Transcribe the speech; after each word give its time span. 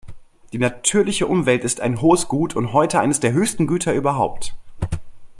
Die 0.51 0.57
natürliche 0.57 1.27
Umwelt 1.27 1.63
ist 1.63 1.79
ein 1.79 2.01
hohes 2.01 2.27
Gut 2.27 2.55
und 2.55 2.73
heute 2.73 2.99
eines 2.99 3.19
der 3.19 3.33
höchsten 3.33 3.67
Güter 3.67 3.93
überhaupt. 3.93 4.55